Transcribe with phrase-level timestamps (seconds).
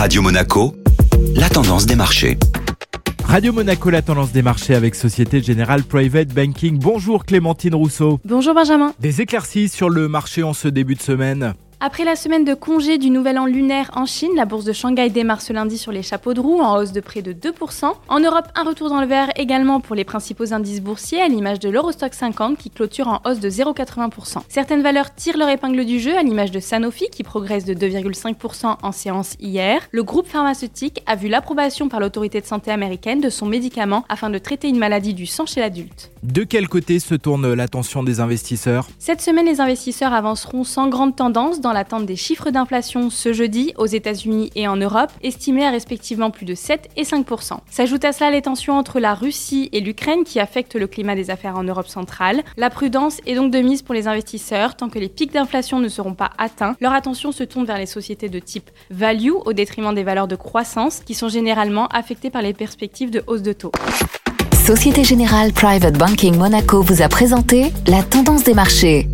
[0.00, 0.74] Radio Monaco,
[1.36, 2.38] la tendance des marchés.
[3.22, 6.78] Radio Monaco, la tendance des marchés avec Société Générale Private Banking.
[6.78, 8.18] Bonjour Clémentine Rousseau.
[8.24, 8.94] Bonjour Benjamin.
[8.98, 11.52] Des éclaircies sur le marché en ce début de semaine.
[11.82, 15.08] Après la semaine de congé du Nouvel An lunaire en Chine, la bourse de Shanghai
[15.08, 17.90] démarre ce lundi sur les chapeaux de roue en hausse de près de 2%.
[18.06, 21.58] En Europe, un retour dans le vert également pour les principaux indices boursiers à l'image
[21.58, 24.42] de l'Eurostock 50 qui clôture en hausse de 0,80%.
[24.50, 28.76] Certaines valeurs tirent leur épingle du jeu à l'image de Sanofi qui progresse de 2,5%
[28.82, 29.80] en séance hier.
[29.90, 34.28] Le groupe pharmaceutique a vu l'approbation par l'autorité de santé américaine de son médicament afin
[34.28, 36.10] de traiter une maladie du sang chez l'adulte.
[36.22, 38.86] De quel côté se tourne l'attention des investisseurs?
[38.98, 43.72] Cette semaine, les investisseurs avanceront sans grande tendance dans l'attente des chiffres d'inflation ce jeudi
[43.76, 48.12] aux États-Unis et en Europe, estimés à respectivement plus de 7 et 5% S'ajoutent à
[48.12, 51.64] cela les tensions entre la Russie et l'Ukraine qui affectent le climat des affaires en
[51.64, 52.42] Europe centrale.
[52.56, 55.88] La prudence est donc de mise pour les investisseurs tant que les pics d'inflation ne
[55.88, 56.76] seront pas atteints.
[56.80, 60.36] Leur attention se tourne vers les sociétés de type value au détriment des valeurs de
[60.36, 63.72] croissance qui sont généralement affectées par les perspectives de hausse de taux.
[64.64, 69.08] Société Générale Private Banking Monaco vous a présenté la tendance des marchés.